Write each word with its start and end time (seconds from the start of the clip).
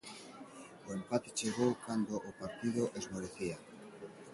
O 0.87 0.89
empate 0.99 1.29
chegou 1.39 1.71
cando 1.85 2.13
o 2.29 2.31
partido 2.41 2.83
esmorecía. 2.99 3.57